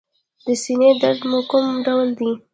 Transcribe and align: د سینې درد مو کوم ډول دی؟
د 0.45 0.47
سینې 0.63 0.91
درد 1.01 1.21
مو 1.29 1.39
کوم 1.49 1.65
ډول 1.85 2.09
دی؟ 2.19 2.31